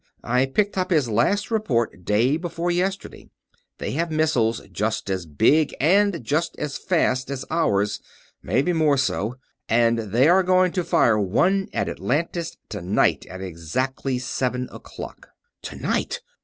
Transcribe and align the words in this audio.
I 0.23 0.47
picked 0.47 0.79
up 0.79 0.89
his 0.89 1.07
last 1.07 1.51
report 1.51 2.05
day 2.05 2.35
before 2.35 2.71
yesterday. 2.71 3.29
They 3.77 3.91
have 3.91 4.09
missiles 4.09 4.59
just 4.71 5.11
as 5.11 5.27
big 5.27 5.75
and 5.79 6.23
just 6.23 6.55
as 6.57 6.75
fast 6.79 7.29
as 7.29 7.45
ours 7.51 7.99
maybe 8.41 8.73
more 8.73 8.97
so 8.97 9.35
and 9.69 9.99
they 10.11 10.27
are 10.27 10.41
going 10.41 10.71
to 10.71 10.83
fire 10.83 11.19
one 11.19 11.69
at 11.71 11.87
Atlantis 11.87 12.57
tonight 12.67 13.27
at 13.27 13.41
exactly 13.41 14.17
seven 14.17 14.67
o'clock." 14.71 15.29
"Tonight! 15.61 16.21